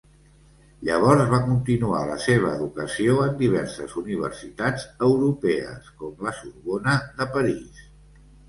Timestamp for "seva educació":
2.23-3.19